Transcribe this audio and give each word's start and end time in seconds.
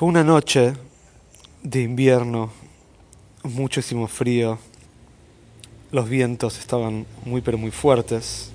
Fue 0.00 0.08
una 0.08 0.24
noche 0.24 0.72
de 1.62 1.82
invierno, 1.82 2.50
muchísimo 3.42 4.06
frío, 4.08 4.58
los 5.92 6.08
vientos 6.08 6.58
estaban 6.58 7.04
muy 7.26 7.42
pero 7.42 7.58
muy 7.58 7.70
fuertes 7.70 8.50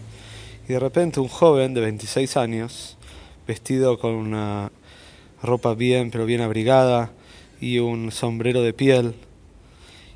y 0.67 0.73
de 0.73 0.79
repente 0.79 1.19
un 1.19 1.27
joven 1.27 1.75
de 1.75 1.81
26 1.81 2.35
años, 2.37 2.97
vestido 3.45 3.99
con 3.99 4.15
una 4.15 4.71
ropa 5.43 5.75
bien 5.75 6.09
pero 6.09 6.25
bien 6.25 6.41
abrigada 6.41 7.11
y 7.61 7.77
un 7.77 8.11
sombrero 8.11 8.63
de 8.63 8.73
piel 8.73 9.13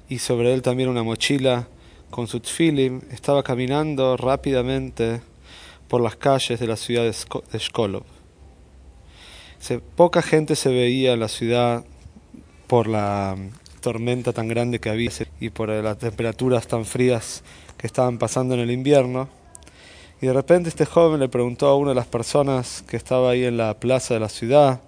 y 0.09 0.17
sobre 0.17 0.51
él 0.51 0.63
también 0.63 0.89
una 0.89 1.03
mochila 1.03 1.67
con 2.09 2.25
su 2.25 2.39
tfilim, 2.39 3.01
estaba 3.11 3.43
caminando 3.43 4.17
rápidamente 4.17 5.21
por 5.89 6.01
las 6.01 6.15
calles 6.15 6.59
de 6.59 6.65
la 6.65 6.75
ciudad 6.75 7.03
de 7.03 7.59
Shkolov. 7.59 8.18
Poca 9.95 10.21
gente 10.21 10.55
se 10.55 10.69
veía 10.69 11.13
en 11.13 11.19
la 11.19 11.27
ciudad 11.27 11.83
por 12.67 12.87
la 12.87 13.35
tormenta 13.81 14.33
tan 14.33 14.47
grande 14.47 14.79
que 14.79 14.89
había 14.89 15.11
y 15.39 15.49
por 15.49 15.69
las 15.69 15.97
temperaturas 15.97 16.67
tan 16.67 16.85
frías 16.85 17.43
que 17.77 17.87
estaban 17.87 18.17
pasando 18.17 18.53
en 18.53 18.61
el 18.61 18.71
invierno. 18.71 19.29
Y 20.21 20.27
de 20.27 20.33
repente 20.33 20.69
este 20.69 20.85
joven 20.85 21.19
le 21.19 21.29
preguntó 21.29 21.67
a 21.67 21.77
una 21.77 21.91
de 21.91 21.95
las 21.95 22.07
personas 22.07 22.83
que 22.87 22.97
estaba 22.97 23.31
ahí 23.31 23.45
en 23.45 23.57
la 23.57 23.79
plaza 23.79 24.13
de 24.13 24.19
la 24.19 24.29
ciudad, 24.29 24.81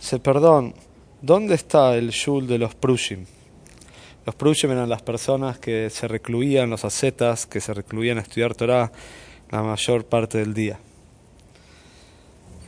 se 0.00 0.18
perdón, 0.18 0.74
¿dónde 1.20 1.54
está 1.54 1.94
el 1.96 2.10
shul 2.10 2.46
de 2.46 2.58
los 2.58 2.74
Prushim? 2.74 3.26
Los 4.24 4.34
Prushim 4.34 4.70
eran 4.70 4.88
las 4.88 5.02
personas 5.02 5.58
que 5.58 5.90
se 5.90 6.08
recluían, 6.08 6.70
los 6.70 6.84
ascetas, 6.84 7.46
que 7.46 7.60
se 7.60 7.74
recluían 7.74 8.18
a 8.18 8.22
estudiar 8.22 8.54
Torah 8.54 8.92
la 9.50 9.62
mayor 9.62 10.06
parte 10.06 10.38
del 10.38 10.54
día. 10.54 10.78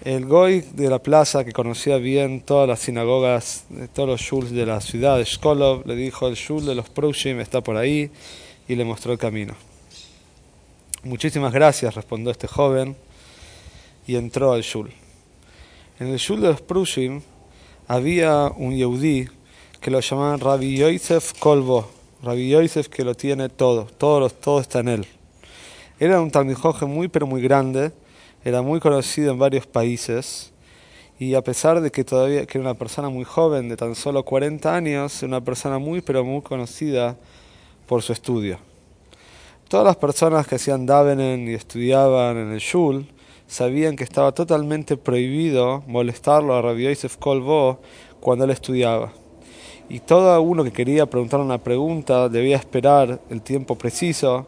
El 0.05 0.27
Goy 0.27 0.61
de 0.61 0.91
la 0.91 0.99
plaza, 0.99 1.47
que 1.47 1.53
conocía 1.53 1.97
bien 1.97 2.43
todas 2.43 2.69
las 2.69 2.81
sinagogas, 2.81 3.65
todos 3.95 4.07
los 4.07 4.21
shuls 4.21 4.51
de 4.51 4.67
la 4.67 4.83
ciudad 4.83 5.17
de 5.17 5.25
Shkolov, 5.25 5.87
le 5.87 5.97
dijo, 5.97 6.29
el 6.29 6.35
shul 6.35 6.67
de 6.67 6.75
los 6.75 6.91
Prushim 6.91 7.41
está 7.41 7.63
por 7.63 7.79
ahí, 7.79 8.11
y 8.69 8.75
le 8.75 8.85
mostró 8.85 9.13
el 9.13 9.19
camino. 9.19 9.55
Muchísimas 11.05 11.55
gracias, 11.55 11.95
respondió 11.95 12.31
este 12.31 12.47
joven, 12.47 12.95
y 14.07 14.17
entró 14.17 14.53
al 14.53 14.61
shul. 14.61 14.93
En 15.99 16.09
el 16.09 16.19
shul 16.19 16.43
de 16.43 16.49
los 16.49 16.61
Prushim 16.61 17.23
había 17.89 18.53
un 18.55 18.77
Yehudí 18.77 19.29
que 19.81 19.91
lo 19.91 20.01
llamaban 20.01 20.39
Rabbi 20.39 20.77
Yosef 20.77 21.33
Kolbo, 21.39 21.89
Rabbi 22.23 22.51
Yosef 22.51 22.89
que 22.89 23.05
lo 23.05 23.15
tiene 23.15 23.49
todo, 23.49 23.87
todo, 23.87 24.29
todo 24.29 24.61
está 24.61 24.81
en 24.81 24.89
él. 24.89 25.07
Era 25.99 26.21
un 26.21 26.31
talmijoje 26.31 26.85
muy 26.85 27.09
pero 27.09 27.27
muy 27.27 27.41
grande, 27.41 27.93
era 28.45 28.61
muy 28.61 28.79
conocido 28.79 29.33
en 29.33 29.39
varios 29.39 29.67
países 29.67 30.53
y 31.19 31.35
a 31.35 31.43
pesar 31.43 31.81
de 31.81 31.91
que 31.91 32.05
todavía 32.05 32.45
que 32.45 32.59
era 32.59 32.69
una 32.69 32.79
persona 32.79 33.09
muy 33.09 33.25
joven, 33.25 33.69
de 33.69 33.77
tan 33.77 33.95
solo 33.95 34.23
40 34.25 34.75
años, 34.75 35.23
una 35.23 35.41
persona 35.41 35.79
muy 35.79 36.03
pero 36.03 36.25
muy 36.25 36.43
conocida 36.43 37.17
por 37.87 38.03
su 38.03 38.13
estudio. 38.13 38.59
Todas 39.69 39.87
las 39.87 39.97
personas 39.97 40.47
que 40.47 40.57
hacían 40.57 40.85
davenen 40.85 41.49
y 41.49 41.55
estudiaban 41.55 42.37
en 42.37 42.53
el 42.53 42.59
shul 42.59 43.07
sabían 43.47 43.97
que 43.97 44.05
estaba 44.05 44.33
totalmente 44.33 44.97
prohibido 44.97 45.83
molestarlo 45.87 46.55
a 46.55 46.63
Rabbi 46.63 46.85
Yosef 46.85 47.17
Kolbo 47.17 47.81
cuando 48.21 48.45
él 48.45 48.51
estudiaba. 48.51 49.13
Y 49.89 50.01
todo 50.01 50.41
uno 50.43 50.65
que 50.65 50.73
quería 50.73 51.07
preguntar 51.07 51.41
una 51.41 51.59
pregunta 51.59 52.29
debía 52.29 52.57
esperar 52.57 53.21
el 53.31 53.43
tiempo 53.43 53.77
preciso 53.77 54.47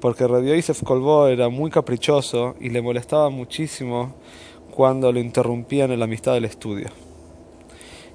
porque 0.00 0.26
Rabbi 0.26 0.54
Yosef 0.54 0.82
Kolbo 0.82 1.26
era 1.28 1.48
muy 1.48 1.70
caprichoso 1.70 2.54
y 2.60 2.70
le 2.70 2.82
molestaba 2.82 3.30
muchísimo 3.30 4.14
cuando 4.70 5.10
lo 5.12 5.18
interrumpían 5.18 5.90
en 5.90 6.00
la 6.00 6.06
mitad 6.06 6.34
del 6.34 6.44
estudio. 6.44 6.88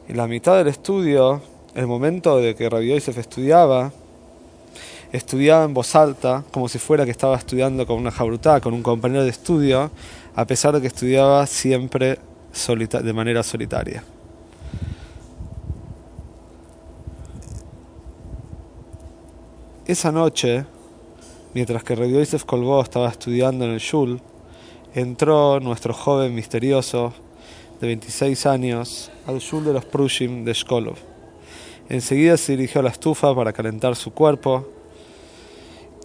En 0.07 0.17
la 0.17 0.27
mitad 0.27 0.57
del 0.57 0.67
estudio, 0.67 1.41
el 1.75 1.87
momento 1.87 2.37
de 2.37 2.55
que 2.55 2.69
Rabbi 2.69 2.89
Yosef 2.89 3.17
estudiaba, 3.17 3.91
estudiaba 5.11 5.65
en 5.65 5.73
voz 5.73 5.95
alta, 5.95 6.43
como 6.51 6.67
si 6.67 6.79
fuera 6.79 7.05
que 7.05 7.11
estaba 7.11 7.35
estudiando 7.35 7.85
con 7.85 7.97
una 7.97 8.11
jabrutá, 8.11 8.61
con 8.61 8.73
un 8.73 8.83
compañero 8.83 9.23
de 9.23 9.29
estudio, 9.29 9.91
a 10.35 10.45
pesar 10.45 10.73
de 10.73 10.81
que 10.81 10.87
estudiaba 10.87 11.45
siempre 11.47 12.19
de 13.03 13.13
manera 13.13 13.43
solitaria. 13.43 14.03
Esa 19.85 20.11
noche, 20.13 20.65
Mientras 21.53 21.83
que 21.83 21.93
Rabbi 21.93 22.13
Yosef 22.13 22.45
estaba 22.81 23.09
estudiando 23.09 23.65
en 23.65 23.71
el 23.71 23.79
Shul, 23.79 24.19
entró 24.95 25.59
nuestro 25.59 25.93
joven 25.93 26.33
misterioso 26.33 27.13
de 27.79 27.85
26 27.85 28.47
años 28.47 29.11
al 29.27 29.37
Shul 29.37 29.63
de 29.63 29.73
los 29.73 29.85
Prushim 29.85 30.45
de 30.45 30.53
Shkolov. 30.53 30.97
Enseguida 31.89 32.37
se 32.37 32.57
dirigió 32.57 32.81
a 32.81 32.85
la 32.85 32.89
estufa 32.89 33.35
para 33.35 33.53
calentar 33.53 33.95
su 33.95 34.11
cuerpo. 34.13 34.67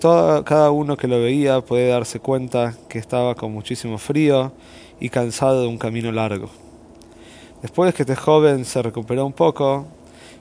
Cada 0.02 0.70
uno 0.70 0.98
que 0.98 1.08
lo 1.08 1.18
veía 1.18 1.62
puede 1.62 1.88
darse 1.88 2.20
cuenta 2.20 2.74
que 2.90 2.98
estaba 2.98 3.34
con 3.34 3.50
muchísimo 3.50 3.96
frío 3.96 4.52
y 5.00 5.08
cansado 5.08 5.62
de 5.62 5.68
un 5.68 5.78
camino 5.78 6.12
largo. 6.12 6.50
Después 7.62 7.94
que 7.94 8.02
este 8.02 8.16
joven 8.16 8.66
se 8.66 8.82
recuperó 8.82 9.24
un 9.24 9.32
poco, 9.32 9.86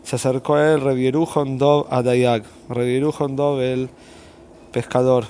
se 0.03 0.17
acercó 0.17 0.55
a 0.55 0.73
él 0.73 0.81
Revieru 0.81 1.25
Dov 1.57 1.87
Adayag. 1.89 2.43
Revieru 2.67 3.13
Dov, 3.29 3.61
el 3.61 3.89
pescador. 4.77 5.25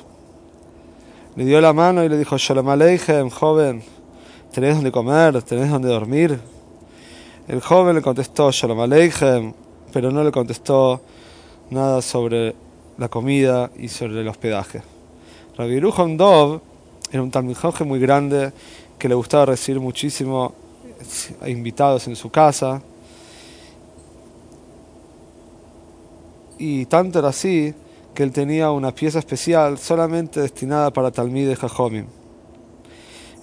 Le 1.38 1.46
dio 1.46 1.62
la 1.62 1.72
mano 1.72 2.04
y 2.04 2.10
le 2.10 2.18
dijo, 2.18 2.38
Shalom 2.38 2.68
Aleichem, 2.68 3.30
joven, 3.30 3.82
¿tenés 4.52 4.76
donde 4.76 4.92
comer? 4.92 5.42
¿Tenés 5.42 5.72
donde 5.72 5.88
dormir? 5.88 6.38
El 7.48 7.62
joven 7.62 7.96
le 7.96 8.02
contestó, 8.02 8.52
Shalom 8.52 8.82
Aleichem, 8.82 9.54
pero 9.94 10.12
no 10.12 10.22
le 10.22 10.34
contestó 10.34 11.00
nada 11.70 12.02
sobre 12.02 12.56
la 12.98 13.08
comida 13.08 13.72
y 13.78 13.88
sobre 13.88 14.20
el 14.20 14.28
hospedaje. 14.28 14.82
Rabbi 15.58 15.80
Dov 15.80 16.60
era 17.10 17.24
un 17.24 17.32
talmijoje 17.32 17.86
muy 17.86 18.02
grande 18.02 18.52
que 19.00 19.08
le 19.08 19.16
gustaba 19.16 19.46
recibir 19.46 19.80
muchísimo 19.80 20.54
invitados 21.46 22.06
en 22.10 22.18
su 22.18 22.30
casa. 22.30 22.82
Y 26.58 26.86
tanto 26.88 27.20
era 27.20 27.30
así 27.30 27.74
que 28.18 28.24
él 28.24 28.32
tenía 28.32 28.72
una 28.72 28.96
pieza 28.96 29.20
especial 29.20 29.78
solamente 29.78 30.42
destinada 30.42 30.92
para 30.92 31.12
Talmid 31.12 31.50
de 31.50 31.56
Jajomim. 31.56 32.08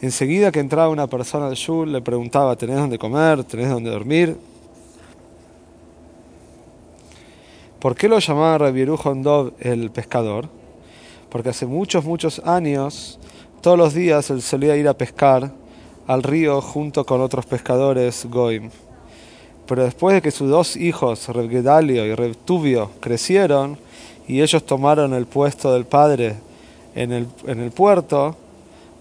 Enseguida 0.01 0.51
que 0.51 0.59
entraba 0.59 0.89
una 0.89 1.07
persona 1.07 1.47
al 1.47 1.55
shul, 1.55 1.93
le 1.93 2.01
preguntaba, 2.01 2.57
¿tenés 2.57 2.79
dónde 2.79 2.99
comer? 2.99 3.45
¿Tenés 3.45 3.71
dónde 3.71 3.91
dormir? 3.91 4.37
¿Por 7.79 7.95
qué 7.95 8.09
lo 8.09 8.19
llamaba 8.19 8.59
Rabbi 8.59 8.85
Dov 8.85 9.53
el 9.61 9.93
pescador? 9.93 10.49
Porque 11.29 11.51
hace 11.51 11.67
muchos, 11.67 12.05
muchos 12.05 12.41
años, 12.41 13.21
todos 13.61 13.79
los 13.79 13.95
días 13.95 14.29
él 14.31 14.43
solía 14.43 14.77
ir 14.77 14.89
a 14.89 14.95
pescar 14.95 15.53
al 16.09 16.25
río 16.25 16.61
junto 16.61 17.07
con 17.07 17.21
otros 17.21 17.47
pescadores 17.47 18.27
goim. 18.29 18.71
Pero 19.69 19.85
después 19.85 20.17
de 20.17 20.23
que 20.23 20.33
sus 20.33 20.51
dos 20.51 20.77
hijos, 20.77 21.29
Reb 21.29 21.49
Gedalio 21.49 22.05
y 22.05 22.13
Reb 22.17 22.35
Tubio, 22.45 22.91
crecieron, 22.99 23.79
y 24.27 24.41
ellos 24.41 24.65
tomaron 24.65 25.15
el 25.15 25.27
puesto 25.27 25.73
del 25.73 25.85
padre 25.85 26.37
en 26.95 27.13
el, 27.13 27.27
en 27.47 27.61
el 27.61 27.71
puerto, 27.71 28.37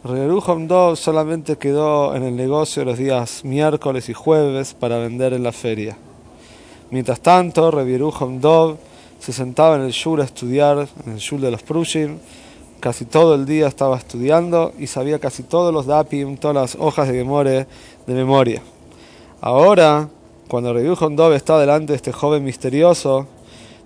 Reruhom 0.03 0.67
Dov 0.67 0.97
solamente 0.97 1.57
quedó 1.57 2.13
en 2.13 2.23
el 2.23 2.35
negocio 2.35 2.83
los 2.83 2.97
días 2.97 3.45
miércoles 3.45 4.09
y 4.09 4.13
jueves 4.13 4.73
para 4.73 4.97
vender 4.97 5.31
en 5.31 5.43
la 5.43 5.53
feria. 5.53 5.95
Mientras 6.91 7.21
tanto, 7.21 7.71
Reviruhom 7.71 8.41
Dov 8.41 8.77
se 9.19 9.31
sentaba 9.31 9.77
en 9.77 9.83
el 9.83 9.91
shul 9.91 10.19
a 10.19 10.25
estudiar, 10.25 10.89
en 11.05 11.13
el 11.13 11.19
shul 11.19 11.39
de 11.39 11.51
los 11.51 11.63
Prushim, 11.63 12.17
casi 12.81 13.05
todo 13.05 13.33
el 13.35 13.45
día 13.45 13.67
estaba 13.67 13.95
estudiando 13.95 14.73
y 14.77 14.87
sabía 14.87 15.19
casi 15.19 15.43
todos 15.43 15.73
los 15.73 15.85
dapim, 15.85 16.35
todas 16.35 16.55
las 16.55 16.75
hojas 16.75 17.07
de 17.07 17.23
de 17.23 18.13
memoria. 18.13 18.61
Ahora, 19.39 20.09
cuando 20.49 20.73
Reviruhom 20.73 21.15
Dov 21.15 21.31
está 21.31 21.57
delante 21.57 21.93
de 21.93 21.97
este 21.97 22.11
joven 22.11 22.43
misterioso, 22.43 23.25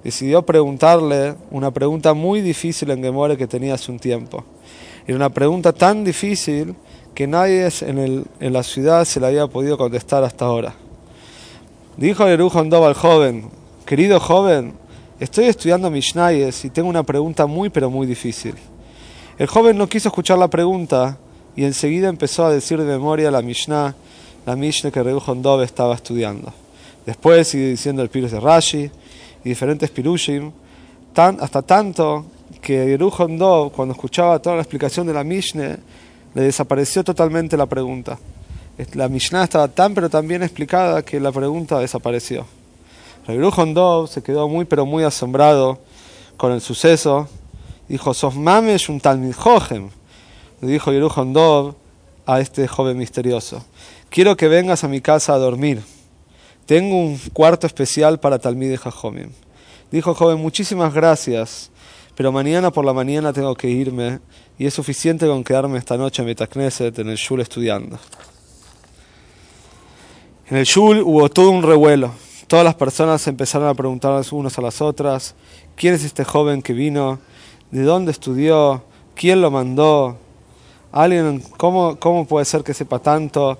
decidió 0.03 0.43
preguntarle 0.43 1.35
una 1.51 1.71
pregunta 1.71 2.13
muy 2.13 2.41
difícil 2.41 2.91
en 2.91 3.01
Gemore 3.01 3.37
que 3.37 3.47
tenía 3.47 3.73
hace 3.73 3.91
un 3.91 3.99
tiempo. 3.99 4.43
Era 5.05 5.15
una 5.15 5.29
pregunta 5.29 5.71
tan 5.73 6.03
difícil 6.03 6.75
que 7.15 7.27
nadie 7.27 7.67
en, 7.81 8.25
la 8.39 8.61
ciudad 8.63 9.03
se 9.05 9.19
la 9.19 9.27
había 9.27 9.47
podido 9.47 9.77
contestar 9.77 10.23
hasta 10.23 10.45
ahora. 10.45 10.75
Dijo 11.95 12.25
Dov 12.27 12.85
al 12.85 12.93
joven, 12.93 13.49
querido 13.85 14.19
joven, 14.19 14.73
estoy 15.19 15.45
estudiando 15.45 15.89
Mishnayes 15.89 16.63
y 16.65 16.69
tengo 16.69 16.89
una 16.89 17.03
pregunta 17.03 17.47
muy 17.47 17.69
pero 17.69 17.89
muy 17.89 18.05
difícil. 18.05 18.53
El 19.39 19.47
joven 19.47 19.77
no 19.77 19.87
quiso 19.87 20.09
escuchar 20.09 20.37
la 20.37 20.47
pregunta 20.47 21.17
y 21.55 21.63
enseguida 21.63 22.07
empezó 22.07 22.45
a 22.45 22.51
decir 22.51 22.77
de 22.77 22.85
memoria 22.85 23.31
la 23.31 23.41
Mishnah, 23.41 23.95
la 24.45 24.55
Mishnah 24.55 24.91
que 24.91 24.99
Dov 25.01 25.61
estaba 25.63 25.95
estudiando. 25.95 26.53
Después 27.05 27.47
sigue 27.47 27.69
diciendo 27.69 28.03
el 28.03 28.09
Pires 28.09 28.31
de 28.31 28.39
Rashi, 28.39 28.91
diferentes 29.47 29.89
pirushim, 29.89 30.51
tan, 31.13 31.37
hasta 31.39 31.61
tanto 31.61 32.25
que 32.61 32.85
Yerujon 32.85 33.37
Do, 33.37 33.71
cuando 33.75 33.93
escuchaba 33.93 34.39
toda 34.39 34.55
la 34.55 34.61
explicación 34.61 35.07
de 35.07 35.13
la 35.13 35.23
Mishnah, 35.23 35.77
le 36.33 36.41
desapareció 36.41 37.03
totalmente 37.03 37.57
la 37.57 37.65
pregunta. 37.65 38.19
La 38.93 39.07
Mishnah 39.07 39.45
estaba 39.45 39.67
tan 39.67 39.95
pero 39.95 40.09
tan 40.09 40.27
bien 40.27 40.43
explicada 40.43 41.01
que 41.01 41.19
la 41.19 41.31
pregunta 41.31 41.79
desapareció. 41.79 42.45
Dov 43.27 44.07
se 44.07 44.21
quedó 44.21 44.47
muy 44.47 44.65
pero 44.65 44.85
muy 44.85 45.03
asombrado 45.03 45.79
con 46.37 46.51
el 46.51 46.61
suceso. 46.61 47.27
Dijo, 47.89 48.13
sos 48.13 48.35
mames 48.35 48.89
un 48.89 48.99
talmid 48.99 49.33
Le 50.61 50.67
dijo 50.67 50.91
Yerujon 50.91 51.75
a 52.25 52.39
este 52.39 52.67
joven 52.67 52.97
misterioso. 52.97 53.65
Quiero 54.09 54.37
que 54.37 54.47
vengas 54.47 54.83
a 54.83 54.87
mi 54.87 55.01
casa 55.01 55.33
a 55.33 55.37
dormir. 55.37 55.81
Tengo 56.67 56.97
un 56.97 57.17
cuarto 57.31 57.65
especial 57.65 58.19
para 58.19 58.39
Talmid 58.39 58.69
de 58.69 58.77
Jajomim. 58.77 59.29
Dijo 59.89 60.13
joven, 60.13 60.37
muchísimas 60.37 60.93
gracias, 60.93 61.71
pero 62.13 62.33
mañana 62.33 62.71
por 62.71 62.83
la 62.83 62.91
mañana 62.91 63.31
tengo 63.31 63.55
que 63.55 63.69
irme 63.69 64.19
y 64.59 64.65
es 64.65 64.73
suficiente 64.73 65.25
con 65.27 65.45
quedarme 65.45 65.77
esta 65.77 65.95
noche 65.95 66.21
en 66.21 66.27
Metacneset, 66.27 66.99
en 66.99 67.07
el 67.07 67.15
Shul, 67.15 67.39
estudiando. 67.39 67.97
En 70.49 70.57
el 70.57 70.65
Shul 70.65 71.01
hubo 71.03 71.29
todo 71.29 71.51
un 71.51 71.63
revuelo. 71.63 72.11
Todas 72.47 72.65
las 72.65 72.75
personas 72.75 73.25
empezaron 73.27 73.69
a 73.69 73.73
preguntar 73.73 74.21
unas 74.31 74.57
a 74.57 74.61
las 74.61 74.81
otras, 74.81 75.35
¿quién 75.77 75.93
es 75.93 76.03
este 76.03 76.25
joven 76.25 76.61
que 76.61 76.73
vino? 76.73 77.19
¿De 77.71 77.83
dónde 77.83 78.11
estudió? 78.11 78.83
¿Quién 79.15 79.39
lo 79.39 79.51
mandó? 79.51 80.17
¿Alguien, 80.91 81.41
cómo, 81.55 81.97
cómo 81.97 82.27
puede 82.27 82.43
ser 82.43 82.65
que 82.65 82.73
sepa 82.73 82.99
tanto 82.99 83.57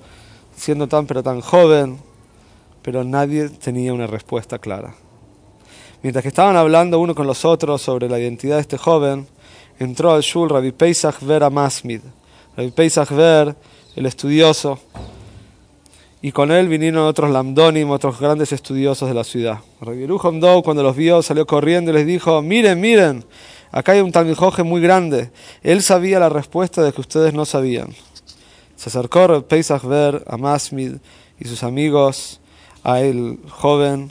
siendo 0.58 0.88
tan 0.90 1.06
pero 1.06 1.24
tan 1.24 1.40
joven? 1.40 2.06
Pero 2.88 3.04
nadie 3.04 3.50
tenía 3.50 3.94
una 3.94 4.08
respuesta 4.08 4.60
clara. 4.60 4.96
Mientras 6.02 6.24
que 6.24 6.30
estaban 6.30 6.56
hablando 6.56 7.02
uno 7.02 7.14
con 7.14 7.28
los 7.28 7.44
otros 7.44 7.82
sobre 7.82 8.08
la 8.08 8.18
identidad 8.18 8.56
de 8.56 8.62
este 8.62 8.78
joven, 8.78 9.28
entró 9.78 10.14
al 10.14 10.22
shul 10.22 10.48
Rabbi 10.48 10.72
Pesach 10.72 11.20
Ver 11.20 11.44
Amasmid. 11.44 12.00
Rabbi 12.56 12.72
Pesach 12.72 13.10
Ver, 13.10 13.54
el 13.94 14.06
estudioso, 14.06 14.80
y 16.22 16.32
con 16.32 16.50
él 16.50 16.70
vinieron 16.70 17.06
otros 17.06 17.30
lamdonim, 17.30 17.92
otros 17.92 18.22
grandes 18.22 18.54
estudiosos 18.54 19.10
de 19.10 19.16
la 19.16 19.26
ciudad. 19.26 19.60
Rabbi 19.82 20.00
Yerucham 20.00 20.40
cuando 20.64 20.82
los 20.82 20.96
vio, 20.96 21.22
salió 21.22 21.46
corriendo 21.46 21.92
y 21.92 21.96
les 21.96 22.08
dijo, 22.08 22.42
miren, 22.42 22.80
miren, 22.80 23.26
acá 23.70 23.92
hay 23.92 24.00
un 24.00 24.14
talmijoje 24.14 24.64
muy 24.64 24.80
grande. 24.80 25.30
Él 25.62 25.84
sabía 25.84 26.20
la 26.20 26.30
respuesta 26.30 26.82
de 26.82 26.94
que 26.94 27.02
ustedes 27.02 27.34
no 27.34 27.44
sabían. 27.44 27.94
Se 28.78 28.88
acercó 28.88 29.28
Rabbi 29.28 29.44
Pesach 29.44 29.84
Ver 29.84 30.24
a 30.26 30.38
Masmid 30.38 30.94
y 31.38 31.50
sus 31.50 31.64
amigos 31.64 32.40
a 32.88 33.02
el 33.02 33.38
joven, 33.50 34.10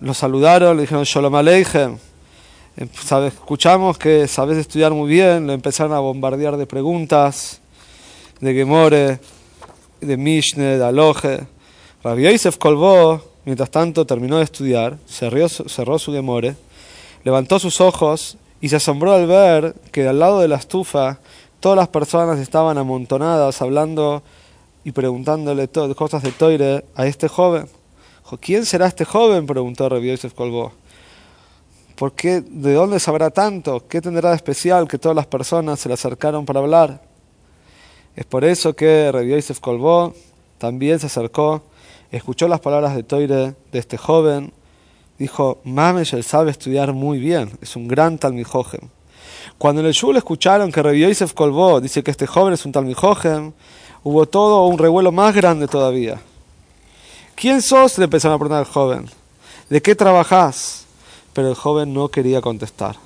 lo 0.00 0.12
saludaron, 0.12 0.76
le 0.76 0.82
dijeron 0.82 1.04
Shalom 1.04 1.34
Aleichem. 1.34 1.96
Em, 2.76 2.88
escuchamos 3.26 3.96
que 3.96 4.28
sabes 4.28 4.58
estudiar 4.58 4.92
muy 4.92 5.08
bien, 5.08 5.46
le 5.46 5.54
empezaron 5.54 5.94
a 5.94 5.98
bombardear 5.98 6.58
de 6.58 6.66
preguntas, 6.66 7.58
de 8.38 8.52
Gemore, 8.52 9.18
de 10.02 10.16
Mishne, 10.18 10.76
de 10.76 10.84
Aloje. 10.84 11.46
Rabbi 12.04 12.30
Yosef 12.30 12.58
Kolbo, 12.58 13.22
mientras 13.46 13.70
tanto, 13.70 14.04
terminó 14.04 14.36
de 14.36 14.44
estudiar, 14.44 14.98
cerró, 15.08 15.48
cerró 15.48 15.98
su 15.98 16.12
Gemore, 16.12 16.56
levantó 17.24 17.58
sus 17.58 17.80
ojos 17.80 18.36
y 18.60 18.68
se 18.68 18.76
asombró 18.76 19.14
al 19.14 19.26
ver 19.26 19.74
que 19.90 20.06
al 20.06 20.18
lado 20.18 20.40
de 20.40 20.48
la 20.48 20.56
estufa 20.56 21.18
todas 21.60 21.78
las 21.78 21.88
personas 21.88 22.40
estaban 22.40 22.76
amontonadas 22.76 23.62
hablando 23.62 24.22
y 24.84 24.92
preguntándole 24.92 25.68
cosas 25.94 26.22
de 26.22 26.32
Toire 26.32 26.84
a 26.94 27.06
este 27.06 27.28
joven. 27.28 27.66
¿Quién 28.40 28.64
será 28.64 28.86
este 28.86 29.04
joven? 29.04 29.46
preguntó 29.46 29.88
Rabbi 29.88 30.08
Yosef 30.08 30.34
Kolbo. 30.34 30.72
¿Por 31.96 32.12
qué? 32.12 32.40
¿De 32.40 32.74
dónde 32.74 33.00
sabrá 33.00 33.30
tanto? 33.30 33.86
¿Qué 33.88 34.00
tendrá 34.00 34.30
de 34.30 34.36
especial 34.36 34.88
que 34.88 34.98
todas 34.98 35.16
las 35.16 35.26
personas 35.26 35.80
se 35.80 35.88
le 35.88 35.94
acercaron 35.94 36.46
para 36.46 36.60
hablar? 36.60 37.02
Es 38.16 38.24
por 38.24 38.44
eso 38.44 38.74
que 38.74 39.10
Rabbi 39.12 39.30
Yosef 39.30 39.60
Kolbo 39.60 40.14
también 40.58 40.98
se 40.98 41.06
acercó, 41.06 41.62
escuchó 42.10 42.48
las 42.48 42.60
palabras 42.60 42.94
de 42.94 43.02
Toire 43.02 43.54
de 43.72 43.78
este 43.78 43.98
joven, 43.98 44.52
dijo, 45.18 45.60
Mamesh 45.64 46.14
él 46.14 46.24
sabe 46.24 46.50
estudiar 46.50 46.92
muy 46.92 47.18
bien, 47.18 47.50
es 47.60 47.76
un 47.76 47.88
gran 47.88 48.18
talmijojem. 48.18 48.88
Cuando 49.58 49.80
en 49.80 49.88
el 49.88 49.92
Shul 49.92 50.16
escucharon 50.16 50.72
que 50.72 50.82
Rabbi 50.82 51.00
Yosef 51.00 51.34
Kolbo 51.34 51.80
dice 51.80 52.02
que 52.02 52.10
este 52.10 52.26
joven 52.26 52.54
es 52.54 52.64
un 52.64 52.72
talmijojem, 52.72 53.52
hubo 54.02 54.26
todo 54.26 54.66
un 54.66 54.78
revuelo 54.78 55.12
más 55.12 55.34
grande 55.34 55.68
todavía. 55.68 56.20
¿Quién 57.34 57.62
sos? 57.62 57.98
le 57.98 58.04
empezaron 58.04 58.34
a 58.34 58.38
preguntar 58.38 58.66
al 58.66 58.72
joven. 58.72 59.10
¿De 59.68 59.80
qué 59.80 59.94
trabajás? 59.94 60.84
Pero 61.32 61.48
el 61.48 61.54
joven 61.54 61.94
no 61.94 62.08
quería 62.08 62.40
contestar. 62.40 62.96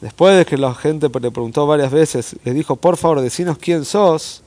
Después 0.00 0.36
de 0.36 0.46
que 0.46 0.56
la 0.56 0.74
gente 0.74 1.08
le 1.08 1.30
preguntó 1.30 1.66
varias 1.66 1.92
veces, 1.92 2.36
le 2.44 2.52
dijo, 2.52 2.76
por 2.76 2.96
favor, 2.96 3.20
decinos 3.20 3.58
quién 3.58 3.84
sos, 3.84 4.42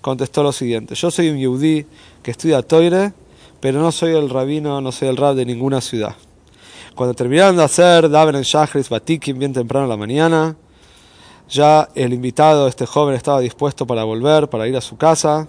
contestó 0.00 0.42
lo 0.42 0.52
siguiente, 0.52 0.94
yo 0.94 1.10
soy 1.10 1.28
un 1.28 1.38
yudí 1.38 1.86
que 2.22 2.30
estudia 2.30 2.62
Toire, 2.62 3.12
pero 3.60 3.80
no 3.80 3.92
soy 3.92 4.14
el 4.14 4.30
rabino, 4.30 4.80
no 4.80 4.92
soy 4.92 5.08
el 5.08 5.16
rab 5.16 5.34
de 5.34 5.44
ninguna 5.44 5.80
ciudad. 5.80 6.16
Cuando 6.94 7.14
terminaron 7.14 7.56
de 7.56 7.62
hacer 7.62 8.08
Daven 8.10 8.36
en 8.36 8.42
Shachris 8.42 8.88
Batikim 8.88 9.38
bien 9.38 9.52
temprano 9.52 9.84
en 9.84 9.90
la 9.90 9.96
mañana, 9.96 10.56
ya 11.48 11.88
el 11.94 12.12
invitado, 12.12 12.68
este 12.68 12.86
joven, 12.86 13.14
estaba 13.14 13.40
dispuesto 13.40 13.86
para 13.86 14.04
volver, 14.04 14.48
para 14.48 14.68
ir 14.68 14.76
a 14.76 14.80
su 14.80 14.96
casa. 14.96 15.48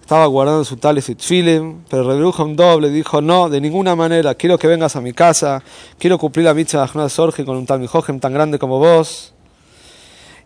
Estaba 0.00 0.26
guardando 0.26 0.64
su 0.64 0.76
talis 0.76 1.08
y 1.08 1.14
tfilim, 1.14 1.84
pero 1.88 2.02
Rebrucham 2.02 2.56
doble 2.56 2.90
dijo, 2.90 3.20
no, 3.20 3.48
de 3.48 3.60
ninguna 3.60 3.94
manera, 3.94 4.34
quiero 4.34 4.58
que 4.58 4.66
vengas 4.66 4.96
a 4.96 5.00
mi 5.00 5.12
casa, 5.12 5.62
quiero 5.98 6.18
cumplir 6.18 6.46
la 6.46 6.54
mitzvah 6.54 6.90
de 6.92 7.08
Sorge 7.08 7.44
con 7.44 7.56
un 7.56 7.66
tal 7.66 7.88
tan 8.20 8.32
grande 8.32 8.58
como 8.58 8.78
vos. 8.78 9.32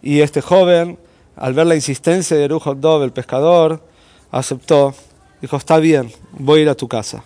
Y 0.02 0.20
este 0.20 0.42
joven, 0.42 0.98
al 1.36 1.54
ver 1.54 1.66
la 1.66 1.74
insistencia 1.74 2.36
de 2.36 2.46
Rebrucham 2.46 2.78
Dov, 2.78 3.04
el 3.04 3.12
pescador, 3.12 3.80
aceptó, 4.30 4.94
dijo, 5.40 5.56
está 5.56 5.78
bien, 5.78 6.12
voy 6.32 6.60
a 6.60 6.62
ir 6.62 6.68
a 6.68 6.74
tu 6.74 6.86
casa. 6.86 7.24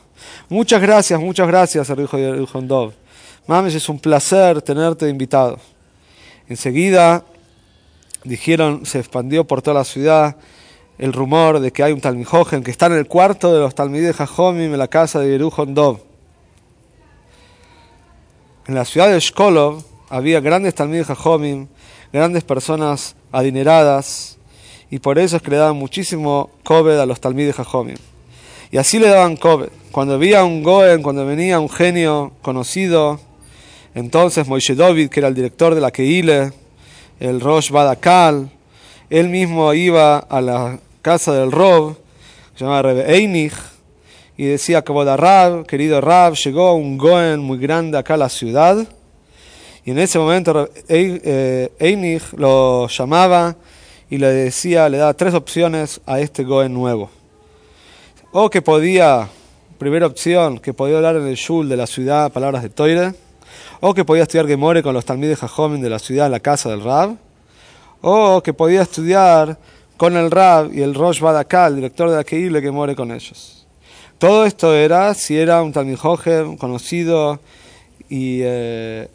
Muchas 0.48 0.80
gracias, 0.80 1.18
muchas 1.18 1.48
gracias, 1.48 1.88
Rebrucham 1.88 2.68
Dov. 2.68 2.92
Mames, 3.48 3.74
es 3.74 3.88
un 3.88 3.98
placer 3.98 4.62
tenerte 4.62 5.08
invitado. 5.08 5.58
Enseguida 6.48 7.24
dijeron, 8.24 8.86
se 8.86 8.98
expandió 8.98 9.44
por 9.44 9.62
toda 9.62 9.74
la 9.74 9.84
ciudad 9.84 10.36
el 10.98 11.12
rumor 11.12 11.60
de 11.60 11.72
que 11.72 11.82
hay 11.82 11.92
un 11.92 12.00
Talmijogen 12.00 12.64
que 12.64 12.70
está 12.70 12.86
en 12.86 12.94
el 12.94 13.06
cuarto 13.06 13.52
de 13.52 13.60
los 13.60 13.74
Talmides 13.74 14.16
Jajomim 14.16 14.72
en 14.72 14.78
la 14.78 14.88
casa 14.88 15.20
de 15.20 15.30
Yerujon 15.30 15.74
Dov. 15.74 16.00
En 18.66 18.74
la 18.74 18.84
ciudad 18.84 19.08
de 19.08 19.20
Shkolov 19.20 19.82
había 20.08 20.40
grandes 20.40 20.74
Talmides 20.74 21.06
Jajomim, 21.06 21.68
grandes 22.12 22.44
personas 22.44 23.14
adineradas, 23.30 24.38
y 24.90 24.98
por 24.98 25.18
eso 25.18 25.36
es 25.36 25.42
que 25.42 25.50
le 25.50 25.56
daban 25.58 25.76
muchísimo 25.76 26.50
COVID 26.64 26.98
a 26.98 27.06
los 27.06 27.20
Talmides 27.20 27.56
Jajomim. 27.56 27.96
Y 28.70 28.78
así 28.78 28.98
le 28.98 29.08
daban 29.08 29.36
COVID. 29.36 29.68
Cuando 29.92 30.14
había 30.14 30.44
un 30.44 30.62
Goen, 30.62 31.02
cuando 31.02 31.24
venía 31.24 31.60
un 31.60 31.68
genio 31.68 32.32
conocido, 32.42 33.20
entonces 33.98 34.46
Moishe 34.46 34.76
David, 34.76 35.08
que 35.08 35.18
era 35.18 35.28
el 35.28 35.34
director 35.34 35.74
de 35.74 35.80
la 35.80 35.90
Keile, 35.90 36.52
el 37.18 37.40
Rosh 37.40 37.70
Badakal, 37.70 38.48
él 39.10 39.28
mismo 39.28 39.74
iba 39.74 40.18
a 40.18 40.40
la 40.40 40.78
casa 41.02 41.32
del 41.32 41.50
Rob, 41.50 41.96
se 42.54 42.64
llamaba 42.64 42.82
Rebe 42.82 43.16
Einich, 43.16 43.54
y 44.36 44.44
decía 44.44 44.82
que 44.82 44.92
Rab, 44.92 45.66
querido 45.66 46.00
Rab, 46.00 46.34
llegó 46.34 46.74
un 46.74 46.96
Goen 46.96 47.40
muy 47.40 47.58
grande 47.58 47.98
acá 47.98 48.14
a 48.14 48.18
la 48.18 48.28
ciudad, 48.28 48.86
y 49.84 49.90
en 49.90 49.98
ese 49.98 50.20
momento 50.20 50.68
eh, 50.88 51.72
Einich 51.80 52.34
lo 52.36 52.86
llamaba 52.86 53.56
y 54.08 54.18
le 54.18 54.28
decía, 54.28 54.88
le 54.88 54.98
daba 54.98 55.14
tres 55.14 55.34
opciones 55.34 56.00
a 56.06 56.20
este 56.20 56.44
Goen 56.44 56.72
nuevo. 56.72 57.10
O 58.30 58.48
que 58.48 58.62
podía, 58.62 59.28
primera 59.76 60.06
opción, 60.06 60.58
que 60.58 60.72
podía 60.72 60.98
hablar 60.98 61.16
en 61.16 61.26
el 61.26 61.34
Shul 61.34 61.68
de 61.68 61.76
la 61.76 61.88
ciudad 61.88 62.30
palabras 62.30 62.62
de 62.62 62.68
Toire, 62.68 63.12
o 63.80 63.94
que 63.94 64.04
podía 64.04 64.24
estudiar 64.24 64.46
Gemore 64.46 64.82
con 64.82 64.94
los 64.94 65.04
talmides 65.04 65.38
Jajomim 65.38 65.80
de 65.80 65.90
la 65.90 65.98
ciudad 65.98 66.26
en 66.26 66.32
la 66.32 66.40
casa 66.40 66.68
del 66.70 66.82
Rab, 66.82 67.16
o 68.00 68.42
que 68.42 68.52
podía 68.52 68.82
estudiar 68.82 69.58
con 69.96 70.16
el 70.16 70.30
Rab 70.30 70.72
y 70.72 70.82
el 70.82 70.94
Rosh 70.94 71.20
Badakal, 71.20 71.72
el 71.72 71.76
director 71.76 72.10
de 72.10 72.16
la 72.16 72.24
Keile, 72.24 72.62
que 72.62 72.70
muere 72.70 72.94
con 72.94 73.10
ellos. 73.10 73.66
Todo 74.18 74.44
esto 74.44 74.74
era 74.74 75.14
si 75.14 75.36
era 75.36 75.62
un 75.62 75.72
Talmid 75.72 75.98
conocido 76.58 77.38
y, 78.08 78.40
eh, 78.42 79.08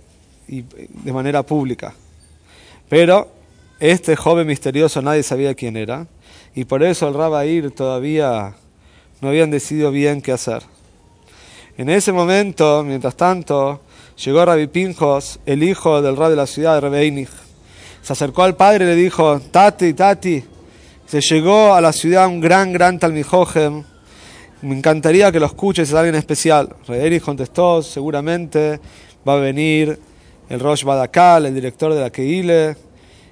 y, 0.48 0.62
de 0.62 1.14
manera 1.14 1.44
pública. 1.44 1.94
Pero 2.88 3.28
este 3.80 4.16
joven 4.16 4.48
misterioso 4.48 5.02
nadie 5.02 5.24
sabía 5.24 5.56
quién 5.56 5.76
era 5.76 6.08
y 6.56 6.66
por 6.66 6.84
eso 6.84 7.08
el 7.08 7.16
Rab 7.16 7.46
Ir 7.46 7.72
todavía 7.72 8.56
no 9.20 9.30
habían 9.30 9.52
decidido 9.52 9.92
bien 9.92 10.22
qué 10.22 10.32
hacer. 10.32 10.64
En 11.78 11.90
ese 11.90 12.12
momento, 12.12 12.84
mientras 12.84 13.16
tanto, 13.16 13.82
Llegó 14.16 14.46
Rabbi 14.46 14.68
Pinjos, 14.68 15.40
el 15.46 15.64
hijo 15.64 16.02
del 16.02 16.16
rey 16.16 16.30
de 16.30 16.36
la 16.36 16.46
ciudad, 16.46 16.76
de 16.76 16.82
Rebeinig. 16.82 17.30
Se 18.02 18.14
acercó 18.14 18.44
al 18.44 18.56
padre 18.56 18.86
y 18.86 18.88
le 18.90 18.96
dijo, 18.96 19.40
Tati, 19.40 19.94
Tati, 19.94 20.44
se 21.08 21.20
llegó 21.22 21.74
a 21.74 21.82
la 21.82 21.92
ciudad 21.92 22.28
un 22.28 22.40
gran, 22.40 22.72
gran 22.72 23.00
Talmijojem. 23.00 23.84
Me 24.62 24.78
encantaría 24.78 25.32
que 25.32 25.40
lo 25.40 25.48
escuches, 25.48 25.90
es 25.90 25.96
alguien 25.96 26.16
especial. 26.16 26.76
Rebeinig 26.88 27.24
contestó, 27.24 27.82
seguramente 27.82 28.80
va 29.28 29.34
a 29.34 29.38
venir 29.38 30.00
el 30.48 30.60
Rosh 30.60 30.84
Badakal, 30.84 31.48
el 31.48 31.56
director 31.56 31.94
de 31.94 32.02
la 32.02 32.12
Keile, 32.12 32.78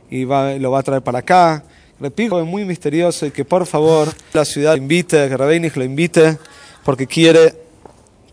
y 0.09 0.25
lo 0.25 0.71
va 0.71 0.79
a 0.79 0.83
traer 0.83 1.03
para 1.03 1.19
acá. 1.19 1.63
Repito, 1.99 2.39
es 2.39 2.47
muy 2.47 2.65
misterioso 2.65 3.27
y 3.27 3.31
que 3.31 3.45
por 3.45 3.67
favor 3.67 4.07
la 4.33 4.43
ciudad 4.43 4.71
lo 4.71 4.77
invite, 4.77 5.29
que 5.29 5.37
Rabeinich 5.37 5.75
lo 5.75 5.83
invite, 5.83 6.39
porque 6.83 7.05
quiere 7.05 7.53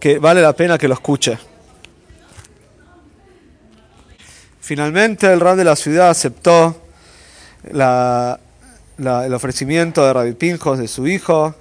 que 0.00 0.18
vale 0.18 0.40
la 0.40 0.54
pena 0.54 0.78
que 0.78 0.88
lo 0.88 0.94
escuche. 0.94 1.38
Finalmente 4.68 5.32
el 5.32 5.40
rab 5.40 5.56
de 5.56 5.64
la 5.64 5.74
ciudad 5.76 6.10
aceptó 6.10 6.76
el 7.72 9.32
ofrecimiento 9.32 10.04
de 10.04 10.12
Rabbi 10.12 10.34
Pinjos, 10.34 10.78
de 10.78 10.88
su 10.88 11.08
hijo, 11.08 11.54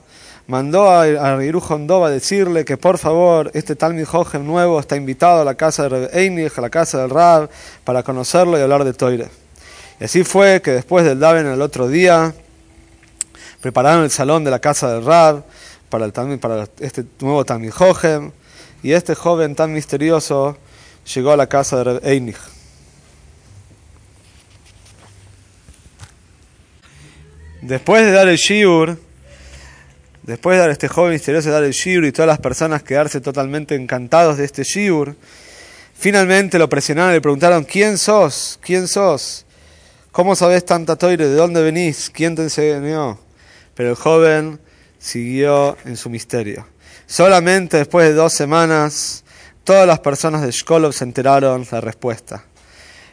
mandó 0.48 0.90
a, 0.90 1.04
a 1.04 1.38
a 1.38 2.10
decirle 2.10 2.66
que 2.66 2.76
por 2.76 2.98
favor 2.98 3.50
este 3.54 3.78
Talmid 3.78 4.04
Jojem 4.04 4.46
nuevo 4.46 4.78
está 4.78 4.98
invitado 4.98 5.40
a 5.40 5.46
la 5.46 5.56
casa 5.56 5.84
de 5.84 5.90
Rabbi 5.90 6.08
Einich, 6.12 6.58
a 6.58 6.60
la 6.60 6.70
casa 6.70 7.00
del 7.00 7.10
Rab, 7.10 7.50
para 7.86 8.04
conocerlo 8.04 8.60
y 8.60 8.62
hablar 8.62 8.84
de 8.84 8.92
Toire. 8.94 9.30
Y 10.02 10.04
así 10.04 10.26
fue 10.26 10.62
que 10.62 10.72
después 10.72 11.06
del 11.06 11.18
Daven 11.18 11.48
el 11.48 11.62
otro 11.62 11.88
día, 11.88 12.34
prepararon 13.62 14.04
el 14.04 14.12
salón 14.12 14.44
de 14.44 14.52
la 14.52 14.60
casa 14.60 14.92
del 14.92 15.06
Rab 15.06 15.46
para, 15.88 16.04
el, 16.04 16.12
para 16.12 16.68
este 16.82 17.06
nuevo 17.22 17.46
Jojem, 17.72 18.34
y 18.84 18.92
este 18.92 19.16
joven 19.16 19.56
tan 19.56 19.72
misterioso 19.72 20.58
llegó 21.16 21.32
a 21.32 21.38
la 21.38 21.48
casa 21.48 21.78
de 21.78 21.84
Rabbi 21.86 22.00
Einich. 22.04 22.57
Después 27.68 28.06
de 28.06 28.14
dar 28.14 28.30
el 28.30 28.38
shiur, 28.38 28.98
después 30.24 30.56
de 30.56 30.62
dar 30.62 30.70
este 30.70 30.88
joven 30.88 31.12
misterioso 31.12 31.52
dar 31.52 31.66
el 31.66 31.74
shiur 31.74 32.06
y 32.06 32.14
todas 32.14 32.28
las 32.30 32.40
personas 32.40 32.82
quedarse 32.82 33.20
totalmente 33.20 33.76
encantados 33.76 34.38
de 34.38 34.46
este 34.46 34.64
shiur, 34.64 35.18
finalmente 35.94 36.60
lo 36.60 36.70
presionaron 36.70 37.12
y 37.12 37.16
le 37.16 37.22
preguntaron, 37.22 37.66
¿quién 37.66 37.98
sos? 37.98 38.58
¿Quién 38.62 38.88
sos? 38.88 39.46
¿Cómo 40.14 40.34
sabes 40.38 40.64
tanta 40.64 40.96
toire? 40.96 41.28
¿De 41.28 41.36
dónde 41.36 41.62
venís? 41.62 42.10
¿Quién 42.10 42.38
te 42.38 42.44
enseñó? 42.44 43.20
Pero 43.76 43.90
el 43.90 43.96
joven 43.98 44.62
siguió 44.98 45.76
en 45.84 45.98
su 45.98 46.10
misterio. 46.10 46.66
Solamente 47.06 47.76
después 47.76 48.08
de 48.08 48.14
dos 48.14 48.32
semanas, 48.32 49.26
todas 49.66 49.86
las 49.86 50.00
personas 50.00 50.42
de 50.42 50.52
Shkolov 50.52 50.94
se 50.94 51.04
enteraron 51.04 51.68
la 51.70 51.82
respuesta. 51.82 52.46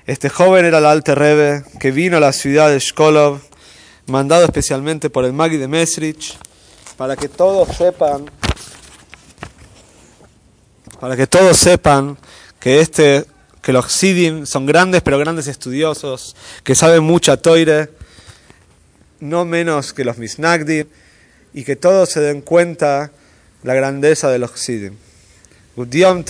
Este 0.06 0.28
joven 0.28 0.64
era 0.64 0.78
el 0.78 0.86
Alte 0.86 1.16
Rebbe, 1.16 1.64
que 1.80 1.90
vino 1.90 2.18
a 2.18 2.20
la 2.20 2.32
ciudad 2.32 2.70
de 2.70 2.78
Shkolov, 2.78 3.40
mandado 4.06 4.44
especialmente 4.44 5.10
por 5.10 5.24
el 5.24 5.32
Magi 5.32 5.56
de 5.56 5.68
Mesrich, 5.68 6.36
para 6.96 7.16
que 7.16 7.28
todos 7.28 7.76
sepan, 7.76 8.30
para 11.00 11.16
que 11.16 11.26
todos 11.26 11.56
sepan 11.56 12.16
que 12.60 12.80
este, 12.80 13.24
que 13.62 13.72
los 13.72 13.90
Sidim 13.92 14.46
son 14.46 14.66
grandes 14.66 15.02
pero 15.02 15.18
grandes 15.18 15.46
estudiosos, 15.46 16.36
que 16.62 16.74
saben 16.74 17.02
mucha 17.02 17.36
toire, 17.36 17.90
no 19.20 19.44
menos 19.44 19.92
que 19.92 20.04
los 20.04 20.18
Misnagdim, 20.18 20.86
y 21.52 21.64
que 21.64 21.76
todos 21.76 22.10
se 22.10 22.20
den 22.20 22.42
cuenta 22.42 23.10
la 23.62 23.74
grandeza 23.74 24.30
de 24.30 24.38
los 24.38 24.50
Sidim. 24.52 24.96
Good 25.76 25.88
Yom. 25.90 26.24